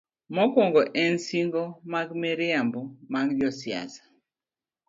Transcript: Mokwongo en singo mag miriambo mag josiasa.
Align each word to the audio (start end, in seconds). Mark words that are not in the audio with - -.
Mokwongo 0.35 0.81
en 1.03 1.13
singo 1.27 1.63
mag 1.91 2.07
miriambo 2.21 2.81
mag 3.13 3.27
josiasa. 3.39 4.03